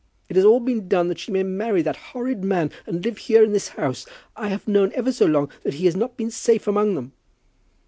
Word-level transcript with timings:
It 0.29 0.35
has 0.35 0.43
all 0.43 0.59
been 0.59 0.87
done 0.87 1.09
that 1.09 1.19
she 1.19 1.31
may 1.31 1.43
marry 1.43 1.83
that 1.83 1.95
horrid 1.95 2.43
man 2.43 2.71
and 2.87 3.05
live 3.05 3.19
here 3.19 3.43
in 3.43 3.53
this 3.53 3.67
house. 3.67 4.07
I 4.35 4.47
have 4.47 4.67
known 4.67 4.91
ever 4.95 5.11
so 5.11 5.27
long 5.27 5.51
that 5.61 5.75
he 5.75 5.85
has 5.85 5.95
not 5.95 6.17
been 6.17 6.31
safe 6.31 6.65
among 6.67 6.95
them." 6.95 7.11